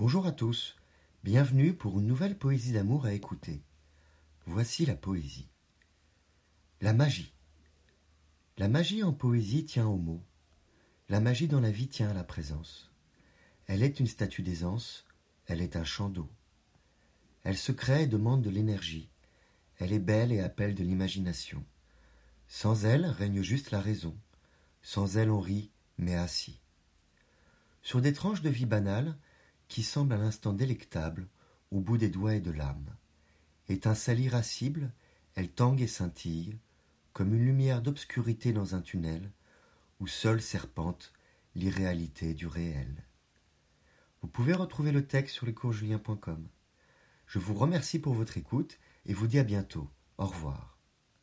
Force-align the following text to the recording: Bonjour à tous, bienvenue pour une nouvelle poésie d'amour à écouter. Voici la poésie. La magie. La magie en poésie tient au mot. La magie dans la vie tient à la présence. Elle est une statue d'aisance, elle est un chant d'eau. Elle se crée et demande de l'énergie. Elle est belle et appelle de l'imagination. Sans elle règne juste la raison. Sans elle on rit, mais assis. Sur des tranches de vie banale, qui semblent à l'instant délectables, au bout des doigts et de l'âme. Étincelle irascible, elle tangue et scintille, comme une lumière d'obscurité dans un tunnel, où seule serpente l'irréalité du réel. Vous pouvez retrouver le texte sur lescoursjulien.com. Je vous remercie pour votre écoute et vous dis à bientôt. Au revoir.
Bonjour 0.00 0.26
à 0.26 0.30
tous, 0.30 0.76
bienvenue 1.24 1.74
pour 1.74 1.98
une 1.98 2.06
nouvelle 2.06 2.38
poésie 2.38 2.70
d'amour 2.70 3.04
à 3.04 3.14
écouter. 3.14 3.64
Voici 4.46 4.86
la 4.86 4.94
poésie. 4.94 5.48
La 6.80 6.92
magie. 6.92 7.34
La 8.58 8.68
magie 8.68 9.02
en 9.02 9.12
poésie 9.12 9.64
tient 9.64 9.88
au 9.88 9.96
mot. 9.96 10.22
La 11.08 11.18
magie 11.18 11.48
dans 11.48 11.58
la 11.58 11.72
vie 11.72 11.88
tient 11.88 12.10
à 12.10 12.14
la 12.14 12.22
présence. 12.22 12.92
Elle 13.66 13.82
est 13.82 13.98
une 13.98 14.06
statue 14.06 14.42
d'aisance, 14.42 15.04
elle 15.46 15.60
est 15.60 15.74
un 15.74 15.82
chant 15.82 16.10
d'eau. 16.10 16.30
Elle 17.42 17.58
se 17.58 17.72
crée 17.72 18.04
et 18.04 18.06
demande 18.06 18.42
de 18.42 18.50
l'énergie. 18.50 19.10
Elle 19.78 19.92
est 19.92 19.98
belle 19.98 20.30
et 20.30 20.38
appelle 20.38 20.76
de 20.76 20.84
l'imagination. 20.84 21.64
Sans 22.46 22.84
elle 22.84 23.04
règne 23.06 23.42
juste 23.42 23.72
la 23.72 23.80
raison. 23.80 24.16
Sans 24.80 25.16
elle 25.16 25.32
on 25.32 25.40
rit, 25.40 25.72
mais 25.96 26.14
assis. 26.14 26.60
Sur 27.82 28.00
des 28.00 28.12
tranches 28.12 28.42
de 28.42 28.48
vie 28.48 28.64
banale, 28.64 29.18
qui 29.68 29.82
semblent 29.82 30.14
à 30.14 30.18
l'instant 30.18 30.52
délectables, 30.52 31.28
au 31.70 31.80
bout 31.80 31.98
des 31.98 32.08
doigts 32.08 32.34
et 32.34 32.40
de 32.40 32.50
l'âme. 32.50 32.96
Étincelle 33.68 34.20
irascible, 34.20 34.90
elle 35.34 35.50
tangue 35.50 35.82
et 35.82 35.86
scintille, 35.86 36.58
comme 37.12 37.34
une 37.34 37.44
lumière 37.44 37.82
d'obscurité 37.82 38.52
dans 38.52 38.74
un 38.74 38.80
tunnel, 38.80 39.30
où 40.00 40.06
seule 40.06 40.40
serpente 40.40 41.12
l'irréalité 41.54 42.34
du 42.34 42.46
réel. 42.46 43.04
Vous 44.22 44.28
pouvez 44.28 44.52
retrouver 44.52 44.92
le 44.92 45.06
texte 45.06 45.34
sur 45.34 45.46
lescoursjulien.com. 45.46 46.48
Je 47.26 47.38
vous 47.38 47.54
remercie 47.54 47.98
pour 47.98 48.14
votre 48.14 48.38
écoute 48.38 48.78
et 49.06 49.14
vous 49.14 49.26
dis 49.26 49.38
à 49.38 49.44
bientôt. 49.44 49.90
Au 50.16 50.26
revoir. 50.26 50.77